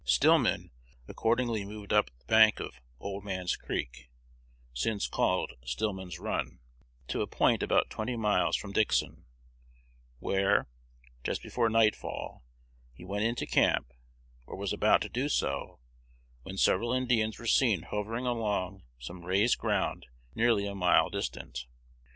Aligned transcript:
Stillman 0.03 0.71
accordingly 1.07 1.63
moved 1.63 1.93
up 1.93 2.09
the 2.17 2.25
bank 2.25 2.59
of 2.59 2.81
"Old 2.99 3.23
Man's 3.23 3.55
Creek" 3.55 4.09
(since 4.73 5.07
called 5.07 5.53
"Stillman's 5.63 6.17
Run"), 6.17 6.57
to 7.09 7.21
a 7.21 7.27
point 7.27 7.61
about 7.61 7.91
twenty 7.91 8.15
miles 8.15 8.55
from 8.57 8.71
Dixon, 8.71 9.25
where, 10.17 10.67
just 11.23 11.43
before 11.43 11.69
nightfall, 11.69 12.43
he 12.95 13.05
went 13.05 13.25
into 13.25 13.45
camp, 13.45 13.93
or 14.47 14.55
was 14.55 14.73
about 14.73 15.01
to 15.03 15.07
do 15.09 15.29
so, 15.29 15.79
when 16.41 16.57
several 16.57 16.91
Indians 16.93 17.37
were 17.37 17.45
seen 17.45 17.83
hovering 17.83 18.25
along 18.25 18.81
some 18.97 19.23
raised 19.23 19.59
ground 19.59 20.07
nearly 20.33 20.65
a 20.65 20.73
mile 20.73 21.11
distant. 21.11 21.67